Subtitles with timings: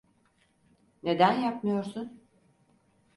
[1.03, 2.21] Neden yapmıyorsun?